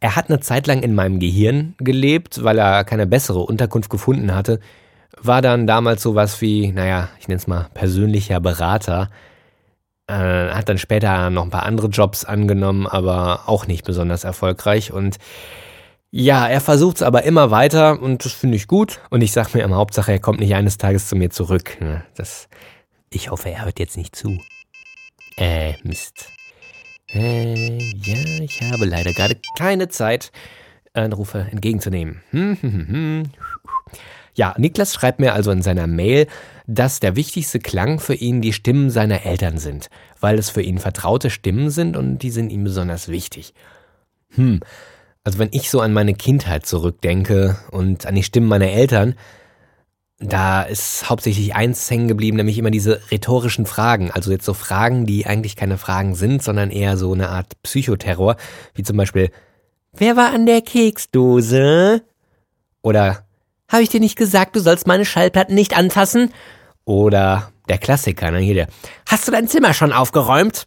Er 0.00 0.16
hat 0.16 0.30
eine 0.30 0.40
Zeit 0.40 0.66
lang 0.66 0.82
in 0.82 0.94
meinem 0.94 1.20
Gehirn 1.20 1.74
gelebt, 1.78 2.42
weil 2.42 2.58
er 2.58 2.84
keine 2.84 3.06
bessere 3.06 3.40
Unterkunft 3.40 3.90
gefunden 3.90 4.34
hatte. 4.34 4.60
War 5.20 5.42
dann 5.42 5.66
damals 5.66 6.02
sowas 6.02 6.40
wie, 6.40 6.72
naja, 6.72 7.10
ich 7.18 7.28
nenne 7.28 7.38
es 7.38 7.46
mal 7.46 7.68
persönlicher 7.74 8.40
Berater. 8.40 9.10
Äh, 10.06 10.14
hat 10.14 10.70
dann 10.70 10.78
später 10.78 11.28
noch 11.28 11.44
ein 11.44 11.50
paar 11.50 11.66
andere 11.66 11.88
Jobs 11.88 12.24
angenommen, 12.24 12.86
aber 12.86 13.42
auch 13.46 13.66
nicht 13.66 13.84
besonders 13.84 14.24
erfolgreich. 14.24 14.90
Und 14.90 15.18
ja, 16.10 16.48
er 16.48 16.60
versucht 16.60 16.96
es 16.96 17.02
aber 17.02 17.22
immer 17.24 17.50
weiter 17.50 18.00
und 18.00 18.24
das 18.24 18.32
finde 18.32 18.56
ich 18.56 18.66
gut. 18.66 19.00
Und 19.10 19.22
ich 19.22 19.32
sage 19.32 19.50
mir 19.54 19.64
immer, 19.64 19.76
Hauptsache, 19.76 20.12
er 20.12 20.18
kommt 20.18 20.40
nicht 20.40 20.54
eines 20.54 20.78
Tages 20.78 21.08
zu 21.08 21.16
mir 21.16 21.30
zurück. 21.30 21.78
Das, 22.14 22.48
ich 23.10 23.30
hoffe, 23.30 23.50
er 23.50 23.64
hört 23.64 23.78
jetzt 23.78 23.96
nicht 23.96 24.16
zu. 24.16 24.38
Äh, 25.36 25.74
Mist. 25.84 26.26
Äh, 27.12 27.78
ja, 27.78 28.42
ich 28.42 28.60
habe 28.62 28.84
leider 28.84 29.12
gerade 29.12 29.38
keine 29.56 29.88
Zeit, 29.88 30.32
Anrufe 30.92 31.46
entgegenzunehmen. 31.50 32.22
Hm, 32.30 32.58
hm, 32.60 32.88
hm, 32.88 33.22
ja, 34.34 34.54
Niklas 34.58 34.94
schreibt 34.94 35.20
mir 35.20 35.34
also 35.34 35.50
in 35.50 35.62
seiner 35.62 35.86
Mail, 35.86 36.26
dass 36.66 37.00
der 37.00 37.16
wichtigste 37.16 37.58
Klang 37.58 37.98
für 37.98 38.14
ihn 38.14 38.40
die 38.40 38.52
Stimmen 38.52 38.90
seiner 38.90 39.24
Eltern 39.24 39.58
sind, 39.58 39.90
weil 40.20 40.38
es 40.38 40.50
für 40.50 40.62
ihn 40.62 40.78
vertraute 40.78 41.30
Stimmen 41.30 41.70
sind 41.70 41.96
und 41.96 42.18
die 42.18 42.30
sind 42.30 42.50
ihm 42.50 42.64
besonders 42.64 43.08
wichtig. 43.08 43.54
Hm, 44.30 44.60
also 45.24 45.38
wenn 45.38 45.50
ich 45.52 45.70
so 45.70 45.80
an 45.80 45.92
meine 45.92 46.14
Kindheit 46.14 46.66
zurückdenke 46.66 47.58
und 47.70 48.06
an 48.06 48.14
die 48.14 48.22
Stimmen 48.22 48.48
meiner 48.48 48.68
Eltern, 48.68 49.14
da 50.18 50.62
ist 50.62 51.08
hauptsächlich 51.08 51.54
eins 51.54 51.90
hängen 51.90 52.08
geblieben, 52.08 52.36
nämlich 52.36 52.58
immer 52.58 52.70
diese 52.70 53.00
rhetorischen 53.10 53.64
Fragen. 53.64 54.10
Also 54.10 54.30
jetzt 54.30 54.44
so 54.44 54.52
Fragen, 54.52 55.06
die 55.06 55.26
eigentlich 55.26 55.56
keine 55.56 55.78
Fragen 55.78 56.14
sind, 56.14 56.42
sondern 56.42 56.70
eher 56.70 56.96
so 56.96 57.12
eine 57.12 57.30
Art 57.30 57.60
Psychoterror, 57.62 58.36
wie 58.74 58.82
zum 58.82 58.96
Beispiel, 58.96 59.30
wer 59.92 60.16
war 60.16 60.32
an 60.32 60.44
der 60.44 60.60
Keksdose? 60.60 62.02
Oder, 62.82 63.24
habe 63.68 63.82
ich 63.82 63.88
dir 63.88 64.00
nicht 64.00 64.16
gesagt, 64.16 64.56
du 64.56 64.60
sollst 64.60 64.86
meine 64.86 65.06
Schallplatten 65.06 65.54
nicht 65.54 65.76
anfassen? 65.76 66.32
Oder 66.84 67.50
der 67.68 67.78
Klassiker, 67.78 68.30
ne, 68.30 68.38
hier 68.38 68.54
der, 68.54 68.68
hast 69.06 69.26
du 69.26 69.32
dein 69.32 69.48
Zimmer 69.48 69.72
schon 69.72 69.92
aufgeräumt? 69.92 70.66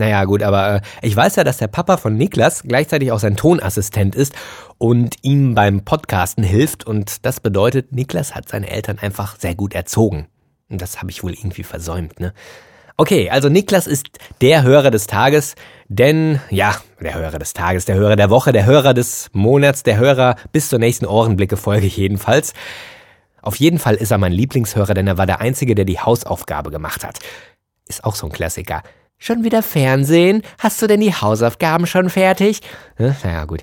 Naja, 0.00 0.24
gut, 0.24 0.42
aber 0.42 0.76
äh, 0.76 0.80
ich 1.02 1.14
weiß 1.14 1.36
ja, 1.36 1.44
dass 1.44 1.58
der 1.58 1.66
Papa 1.66 1.98
von 1.98 2.16
Niklas 2.16 2.62
gleichzeitig 2.62 3.12
auch 3.12 3.18
sein 3.18 3.36
Tonassistent 3.36 4.14
ist 4.14 4.34
und 4.78 5.16
ihm 5.20 5.54
beim 5.54 5.84
Podcasten 5.84 6.42
hilft. 6.42 6.86
Und 6.86 7.26
das 7.26 7.38
bedeutet, 7.40 7.92
Niklas 7.92 8.34
hat 8.34 8.48
seine 8.48 8.70
Eltern 8.70 8.98
einfach 8.98 9.38
sehr 9.38 9.54
gut 9.54 9.74
erzogen. 9.74 10.26
Und 10.70 10.80
das 10.80 11.02
habe 11.02 11.10
ich 11.10 11.22
wohl 11.22 11.34
irgendwie 11.34 11.64
versäumt, 11.64 12.18
ne? 12.18 12.32
Okay, 12.96 13.28
also 13.28 13.50
Niklas 13.50 13.86
ist 13.86 14.08
der 14.40 14.62
Hörer 14.62 14.90
des 14.90 15.06
Tages, 15.06 15.54
denn, 15.88 16.40
ja, 16.48 16.74
der 17.02 17.14
Hörer 17.14 17.38
des 17.38 17.52
Tages, 17.52 17.84
der 17.84 17.96
Hörer 17.96 18.16
der 18.16 18.30
Woche, 18.30 18.52
der 18.52 18.64
Hörer 18.64 18.94
des 18.94 19.28
Monats, 19.34 19.82
der 19.82 19.98
Hörer 19.98 20.36
bis 20.52 20.70
zur 20.70 20.78
nächsten 20.78 21.04
Ohrenblicke-Folge 21.04 21.86
jedenfalls. 21.86 22.54
Auf 23.42 23.56
jeden 23.56 23.78
Fall 23.78 23.96
ist 23.96 24.12
er 24.12 24.18
mein 24.18 24.32
Lieblingshörer, 24.32 24.94
denn 24.94 25.06
er 25.06 25.18
war 25.18 25.26
der 25.26 25.42
Einzige, 25.42 25.74
der 25.74 25.84
die 25.84 26.00
Hausaufgabe 26.00 26.70
gemacht 26.70 27.04
hat. 27.04 27.18
Ist 27.86 28.04
auch 28.04 28.14
so 28.14 28.26
ein 28.26 28.32
Klassiker. 28.32 28.82
Schon 29.22 29.44
wieder 29.44 29.62
Fernsehen? 29.62 30.40
Hast 30.58 30.80
du 30.80 30.86
denn 30.86 31.02
die 31.02 31.12
Hausaufgaben 31.12 31.86
schon 31.86 32.08
fertig? 32.08 32.60
Naja, 32.96 33.44
gut. 33.44 33.60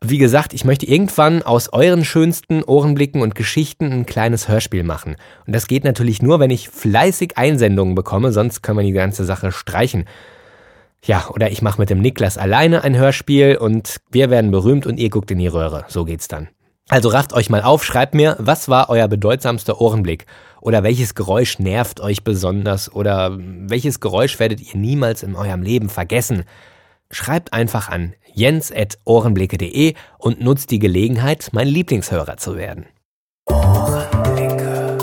Wie 0.00 0.16
gesagt, 0.16 0.54
ich 0.54 0.64
möchte 0.64 0.86
irgendwann 0.86 1.42
aus 1.42 1.70
euren 1.74 2.06
schönsten 2.06 2.62
Ohrenblicken 2.64 3.20
und 3.20 3.34
Geschichten 3.34 3.92
ein 3.92 4.06
kleines 4.06 4.48
Hörspiel 4.48 4.82
machen. 4.82 5.16
Und 5.46 5.54
das 5.54 5.66
geht 5.66 5.84
natürlich 5.84 6.22
nur, 6.22 6.40
wenn 6.40 6.48
ich 6.48 6.70
fleißig 6.70 7.36
Einsendungen 7.36 7.94
bekomme, 7.94 8.32
sonst 8.32 8.62
können 8.62 8.78
wir 8.78 8.84
die 8.84 8.92
ganze 8.92 9.26
Sache 9.26 9.52
streichen. 9.52 10.06
Ja, 11.04 11.28
oder 11.28 11.50
ich 11.50 11.60
mache 11.60 11.82
mit 11.82 11.90
dem 11.90 12.00
Niklas 12.00 12.38
alleine 12.38 12.82
ein 12.82 12.96
Hörspiel 12.96 13.58
und 13.58 13.98
wir 14.10 14.30
werden 14.30 14.50
berühmt 14.50 14.86
und 14.86 14.96
ihr 14.96 15.10
guckt 15.10 15.30
in 15.30 15.38
die 15.38 15.48
Röhre. 15.48 15.84
So 15.88 16.06
geht's 16.06 16.28
dann. 16.28 16.48
Also 16.88 17.10
rafft 17.10 17.34
euch 17.34 17.50
mal 17.50 17.62
auf, 17.62 17.84
schreibt 17.84 18.14
mir, 18.14 18.36
was 18.38 18.70
war 18.70 18.88
euer 18.88 19.08
bedeutsamster 19.08 19.80
Ohrenblick? 19.82 20.24
Oder 20.64 20.82
welches 20.82 21.14
Geräusch 21.14 21.58
nervt 21.58 22.00
euch 22.00 22.24
besonders? 22.24 22.90
Oder 22.90 23.36
welches 23.38 24.00
Geräusch 24.00 24.40
werdet 24.40 24.62
ihr 24.62 24.80
niemals 24.80 25.22
in 25.22 25.36
eurem 25.36 25.60
Leben 25.60 25.90
vergessen? 25.90 26.44
Schreibt 27.10 27.52
einfach 27.52 27.90
an 27.90 28.14
jens.ohrenblicke.de 28.32 29.92
und 30.16 30.40
nutzt 30.40 30.70
die 30.70 30.78
Gelegenheit, 30.78 31.50
mein 31.52 31.68
Lieblingshörer 31.68 32.38
zu 32.38 32.56
werden. 32.56 32.86
Ohrenblicke. 33.44 34.96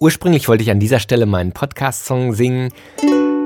Ursprünglich 0.00 0.48
wollte 0.48 0.64
ich 0.64 0.72
an 0.72 0.80
dieser 0.80 0.98
Stelle 0.98 1.26
meinen 1.26 1.52
Podcast-Song 1.52 2.32
singen, 2.32 2.72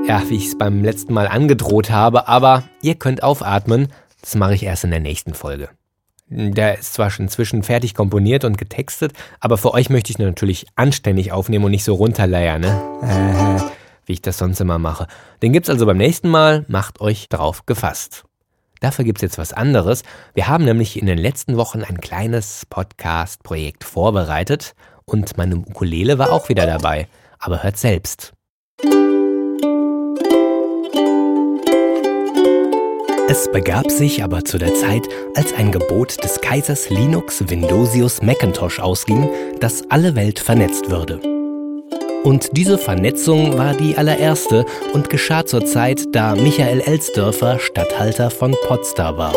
ja, 0.08 0.22
wie 0.30 0.36
ich 0.36 0.46
es 0.46 0.56
beim 0.56 0.82
letzten 0.82 1.12
Mal 1.12 1.28
angedroht 1.28 1.90
habe, 1.90 2.28
aber 2.28 2.64
ihr 2.80 2.94
könnt 2.94 3.22
aufatmen, 3.22 3.88
das 4.22 4.36
mache 4.36 4.54
ich 4.54 4.62
erst 4.62 4.84
in 4.84 4.90
der 4.90 5.00
nächsten 5.00 5.34
Folge. 5.34 5.68
Der 6.32 6.78
ist 6.78 6.94
zwar 6.94 7.10
schon 7.10 7.26
inzwischen 7.26 7.64
fertig 7.64 7.94
komponiert 7.94 8.44
und 8.44 8.56
getextet, 8.56 9.12
aber 9.40 9.58
für 9.58 9.74
euch 9.74 9.90
möchte 9.90 10.12
ich 10.12 10.18
ihn 10.20 10.26
natürlich 10.26 10.66
anständig 10.76 11.32
aufnehmen 11.32 11.64
und 11.64 11.72
nicht 11.72 11.82
so 11.82 11.94
runterleiern, 11.94 12.60
ne? 12.60 13.70
wie 14.06 14.12
ich 14.12 14.22
das 14.22 14.38
sonst 14.38 14.60
immer 14.60 14.78
mache. 14.78 15.08
Den 15.42 15.52
gibt's 15.52 15.68
also 15.68 15.86
beim 15.86 15.96
nächsten 15.96 16.28
Mal, 16.28 16.64
macht 16.68 17.00
euch 17.00 17.28
drauf 17.28 17.66
gefasst. 17.66 18.24
Dafür 18.78 19.04
gibt's 19.04 19.22
jetzt 19.22 19.38
was 19.38 19.52
anderes. 19.52 20.04
Wir 20.32 20.46
haben 20.46 20.64
nämlich 20.64 21.00
in 21.00 21.06
den 21.06 21.18
letzten 21.18 21.56
Wochen 21.56 21.82
ein 21.82 22.00
kleines 22.00 22.64
Podcast-Projekt 22.70 23.82
vorbereitet 23.82 24.74
und 25.04 25.36
meine 25.36 25.56
Ukulele 25.56 26.18
war 26.18 26.32
auch 26.32 26.48
wieder 26.48 26.64
dabei. 26.64 27.08
Aber 27.40 27.62
hört 27.62 27.76
selbst. 27.76 28.32
Es 33.30 33.48
begab 33.52 33.92
sich 33.92 34.24
aber 34.24 34.44
zu 34.44 34.58
der 34.58 34.74
Zeit, 34.74 35.02
als 35.36 35.52
ein 35.52 35.70
Gebot 35.70 36.20
des 36.24 36.40
Kaisers 36.40 36.90
Linux 36.90 37.44
Windosius 37.48 38.22
Macintosh 38.22 38.80
ausging, 38.80 39.30
dass 39.60 39.88
alle 39.88 40.16
Welt 40.16 40.40
vernetzt 40.40 40.90
würde. 40.90 41.20
Und 42.24 42.48
diese 42.56 42.76
Vernetzung 42.76 43.56
war 43.56 43.74
die 43.74 43.96
allererste 43.96 44.66
und 44.94 45.10
geschah 45.10 45.46
zur 45.46 45.64
Zeit, 45.64 46.06
da 46.10 46.34
Michael 46.34 46.80
Elsdörfer 46.80 47.60
Statthalter 47.60 48.32
von 48.32 48.56
Potsdam 48.66 49.16
war. 49.16 49.34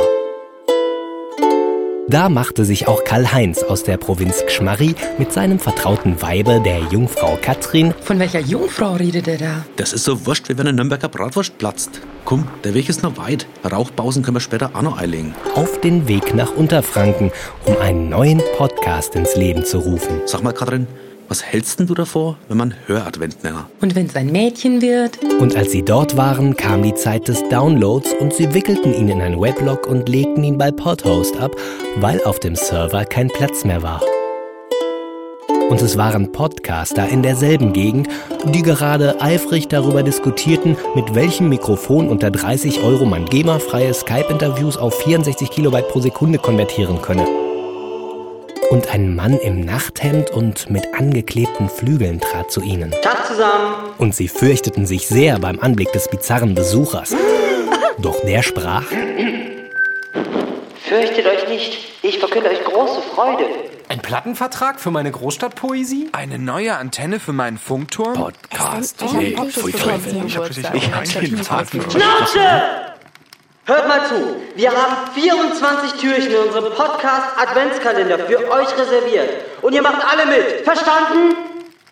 Da 2.07 2.29
machte 2.29 2.65
sich 2.65 2.87
auch 2.87 3.03
Karl-Heinz 3.03 3.61
aus 3.61 3.83
der 3.83 3.97
Provinz 3.97 4.43
Gschmarri 4.47 4.95
mit 5.19 5.31
seinem 5.31 5.59
vertrauten 5.59 6.19
Weibe, 6.19 6.59
der 6.65 6.79
Jungfrau 6.91 7.37
Katrin. 7.39 7.93
Von 8.01 8.17
welcher 8.17 8.39
Jungfrau 8.39 8.93
redet 8.93 9.27
er 9.27 9.37
da? 9.37 9.65
Das 9.75 9.93
ist 9.93 10.03
so 10.03 10.25
wurscht, 10.25 10.49
wie 10.49 10.57
wenn 10.57 10.67
ein 10.67 10.75
Nürnberger 10.77 11.09
Bratwurst 11.09 11.59
platzt. 11.59 12.01
Komm, 12.25 12.47
der 12.63 12.73
Weg 12.73 12.87
ist 12.87 13.03
noch 13.03 13.17
weit. 13.17 13.47
Rauchpausen 13.69 14.23
können 14.23 14.37
wir 14.37 14.41
später 14.41 14.71
auch 14.73 14.81
noch 14.81 14.97
einlegen. 14.97 15.35
Auf 15.55 15.81
den 15.81 16.07
Weg 16.07 16.33
nach 16.33 16.55
Unterfranken, 16.55 17.31
um 17.65 17.77
einen 17.77 18.09
neuen 18.09 18.41
Podcast 18.57 19.15
ins 19.15 19.35
Leben 19.35 19.65
zu 19.65 19.79
rufen. 19.79 20.21
Sag 20.25 20.41
mal, 20.41 20.53
Katrin, 20.53 20.87
was 21.27 21.43
hältst 21.43 21.79
denn 21.79 21.87
du 21.87 21.95
davor, 21.95 22.37
wenn 22.47 22.57
man 22.57 22.75
Höradvent 22.85 23.43
nennt? 23.43 23.65
Und 23.81 23.95
wenn 23.95 24.05
es 24.05 24.15
ein 24.15 24.31
Mädchen 24.31 24.81
wird? 24.81 25.19
Und 25.39 25.55
als 25.55 25.71
sie 25.71 25.83
dort 25.83 26.15
waren, 26.15 26.55
kam 26.55 26.83
die 26.83 26.93
Zeit 26.93 27.27
des 27.27 27.43
Downloads 27.49 28.13
und 28.19 28.33
sie 28.33 28.53
wickelten 28.53 28.93
ihn 28.93 29.09
in 29.09 29.21
ein 29.21 29.41
Weblog 29.41 29.87
und 29.87 30.07
legten 30.07 30.43
ihn 30.43 30.57
bei 30.57 30.71
Podhost 30.71 31.37
ab, 31.37 31.55
weil 31.97 32.23
auf 32.23 32.39
dem 32.39 32.55
Server 32.55 33.03
kein 33.03 33.27
Platz 33.27 33.65
mehr 33.65 33.81
war. 33.81 34.01
Und 35.69 35.81
es 35.81 35.97
waren 35.97 36.31
Podcaster 36.31 37.07
in 37.09 37.23
derselben 37.23 37.73
Gegend, 37.73 38.07
die 38.45 38.61
gerade 38.61 39.21
eifrig 39.21 39.67
darüber 39.67 40.03
diskutierten, 40.03 40.77
mit 40.95 41.15
welchem 41.15 41.49
Mikrofon 41.49 42.09
unter 42.09 42.29
30 42.29 42.81
Euro 42.83 43.05
man 43.05 43.25
GEMA-freie 43.25 43.93
Skype-Interviews 43.93 44.77
auf 44.77 44.93
64 44.99 45.49
Kilobyte 45.49 45.87
pro 45.87 45.99
Sekunde 45.99 46.37
konvertieren 46.37 47.01
könne. 47.01 47.25
Und 48.69 48.93
ein 48.93 49.15
Mann 49.15 49.37
im 49.39 49.61
Nachthemd 49.61 50.31
und 50.31 50.69
mit 50.69 50.83
angeklebten 50.97 51.69
Flügeln 51.69 52.19
trat 52.19 52.51
zu 52.51 52.61
ihnen. 52.61 52.91
Tag 53.01 53.25
zusammen. 53.25 53.93
Und 53.97 54.15
sie 54.15 54.27
fürchteten 54.27 54.85
sich 54.85 55.07
sehr 55.07 55.39
beim 55.39 55.59
Anblick 55.59 55.91
des 55.91 56.07
bizarren 56.07 56.55
Besuchers. 56.55 57.15
Doch 57.99 58.19
der 58.21 58.41
sprach: 58.41 58.85
Fürchtet 60.93 61.25
euch 61.25 61.47
nicht, 61.49 61.75
ich 62.03 62.19
verkünde 62.19 62.51
euch 62.51 62.63
große 62.63 63.01
Freude. 63.15 63.45
Ein 63.89 63.99
Plattenvertrag 63.99 64.79
für 64.79 64.91
meine 64.91 65.09
Großstadtpoesie? 65.09 66.09
Eine 66.11 66.37
neue 66.37 66.77
Antenne 66.77 67.19
für 67.19 67.33
meinen 67.33 67.57
Funkturm? 67.57 68.13
Podcast. 68.13 69.03
Nee, 69.11 69.35
pfui 69.49 69.71
Teufel. 69.71 70.23
Ich 70.23 70.37
hab 70.37 71.07
Schnauze! 71.07 72.39
Hört 73.65 73.87
mal 73.87 74.05
zu, 74.07 74.35
wir 74.55 74.69
haben 74.69 75.11
24 75.15 75.93
Türchen 75.99 76.31
in 76.31 76.37
unserem 76.37 76.71
Podcast 76.75 77.39
Adventskalender 77.41 78.19
für 78.19 78.51
euch 78.51 78.77
reserviert. 78.77 79.29
Und 79.63 79.73
ihr 79.73 79.81
macht 79.81 80.05
alle 80.05 80.27
mit. 80.27 80.63
Verstanden? 80.63 81.35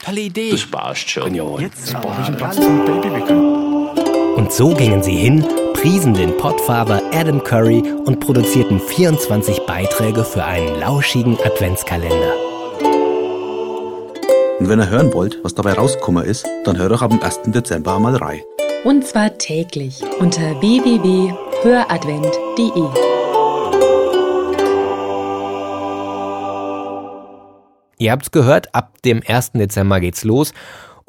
Tolle 0.06 0.20
Idee. 0.20 0.52
Du 0.52 0.58
sparst 0.58 1.10
schon. 1.10 1.34
Jetzt 1.34 1.92
brauche 1.94 2.22
ich 2.22 2.28
einen 2.28 2.38
Platz 2.38 2.56
zum 2.58 2.86
Babywickeln. 2.86 3.88
Und 4.36 4.54
so 4.54 4.76
gingen 4.76 5.02
sie 5.02 5.16
hin, 5.16 5.44
priesen 5.82 6.14
den 6.14 6.38
Podfather 6.38 7.02
Adam 7.12 7.44
Curry 7.44 7.82
und 8.06 8.20
produzierten 8.20 8.80
24 8.80 9.66
Beiträge 9.66 10.24
für 10.24 10.46
einen 10.46 10.80
lauschigen 10.80 11.40
Adventskalender. 11.44 12.34
Und 14.60 14.70
wenn 14.70 14.80
ihr 14.80 14.92
hören 14.92 15.12
wollt, 15.12 15.44
was 15.44 15.56
dabei 15.56 15.74
rausgekommen 15.74 16.24
ist, 16.24 16.48
dann 16.66 16.78
hört 16.78 16.92
doch 16.92 17.02
ab 17.02 17.10
dem 17.10 17.24
1. 17.24 17.40
Dezember 17.48 17.96
einmal 17.96 18.16
rein. 18.16 18.42
Und 18.84 19.08
zwar 19.08 19.40
täglich 19.40 20.04
unter 20.20 20.62
www.höradvent.de. 20.62 22.84
Ihr 27.98 28.12
habt's 28.12 28.30
gehört, 28.30 28.76
ab 28.76 29.02
dem 29.04 29.24
1. 29.26 29.54
Dezember 29.54 30.00
geht's 30.00 30.24
los. 30.24 30.54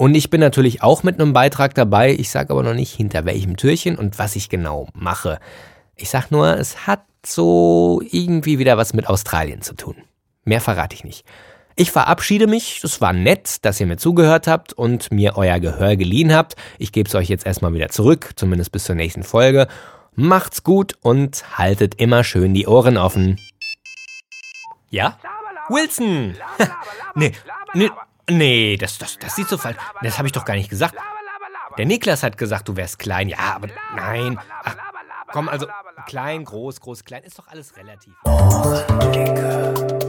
Und 0.03 0.17
ich 0.17 0.31
bin 0.31 0.41
natürlich 0.41 0.83
auch 0.83 1.05
mit 1.05 1.21
einem 1.21 1.33
Beitrag 1.33 1.77
dabei. 1.77 2.11
Ich 2.11 2.29
sage 2.29 2.51
aber 2.51 2.65
noch 2.65 2.75
nicht 2.75 2.93
hinter 2.93 3.25
welchem 3.25 3.57
Türchen 3.57 3.95
und 3.95 4.19
was 4.19 4.35
ich 4.35 4.49
genau 4.49 4.89
mache. 4.95 5.39
Ich 5.95 6.11
sag 6.11 6.33
nur, 6.33 6.59
es 6.59 6.89
hat 6.89 7.05
so 7.25 8.03
irgendwie 8.11 8.59
wieder 8.59 8.77
was 8.77 8.95
mit 8.95 9.07
Australien 9.07 9.63
zu 9.63 9.77
tun. 9.77 9.95
Mehr 10.45 10.61
verrate 10.61 10.97
ich 10.97 11.05
nicht. 11.05 11.25
Ich 11.77 11.93
verabschiede 11.93 12.49
mich. 12.49 12.83
Es 12.83 13.01
war 13.01 13.13
nett, 13.13 13.65
dass 13.65 13.79
ihr 13.79 13.87
mir 13.87 13.97
zugehört 13.97 14.49
habt 14.49 14.73
und 14.73 15.13
mir 15.13 15.37
euer 15.37 15.61
Gehör 15.61 15.95
geliehen 15.95 16.35
habt. 16.35 16.57
Ich 16.81 16.91
gebe 16.91 17.09
es 17.09 17.15
euch 17.15 17.29
jetzt 17.29 17.47
erstmal 17.47 17.73
wieder 17.73 17.89
zurück, 17.89 18.31
zumindest 18.35 18.73
bis 18.73 18.83
zur 18.83 18.97
nächsten 18.97 19.23
Folge. 19.23 19.69
Macht's 20.17 20.65
gut 20.65 20.97
und 21.03 21.45
haltet 21.57 21.95
immer 22.01 22.25
schön 22.25 22.55
die 22.55 22.67
Ohren 22.67 22.97
offen. 22.97 23.39
Ja? 24.91 25.17
Wilson! 25.69 26.35
nee, 27.15 27.31
nee, 27.75 27.89
nee, 28.29 28.77
das, 28.77 28.99
das, 28.99 29.19
das 29.19 29.37
sieht 29.37 29.49
so 29.49 29.59
falsch. 29.59 29.77
Das 30.03 30.19
habe 30.19 30.29
ich 30.29 30.33
doch 30.33 30.45
gar 30.45 30.55
nicht 30.55 30.71
gesagt. 30.71 30.95
Der 31.79 31.87
Niklas 31.87 32.23
hat 32.23 32.37
gesagt, 32.37 32.69
du 32.69 32.77
wärst 32.77 32.99
klein. 32.99 33.29
Ja, 33.29 33.55
aber 33.57 33.69
nein. 33.95 34.39
Ach, 34.63 34.77
komm, 35.29 35.49
also 35.49 35.67
klein, 36.07 36.45
groß, 36.45 36.81
groß, 36.81 37.05
klein, 37.05 37.23
ist 37.25 37.39
doch 37.39 37.49
alles 37.49 37.77
relativ. 37.77 38.15
Ohrenblicke. 38.25 40.02